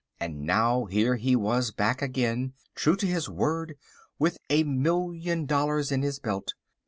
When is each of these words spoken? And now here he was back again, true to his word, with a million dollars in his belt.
And 0.19 0.47
now 0.47 0.85
here 0.85 1.17
he 1.17 1.35
was 1.35 1.69
back 1.69 2.01
again, 2.01 2.53
true 2.73 2.95
to 2.95 3.05
his 3.05 3.29
word, 3.29 3.75
with 4.17 4.39
a 4.49 4.63
million 4.63 5.45
dollars 5.45 5.91
in 5.91 6.01
his 6.01 6.17
belt. 6.17 6.55